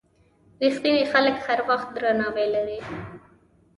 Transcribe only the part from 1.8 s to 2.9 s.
درناوی لري.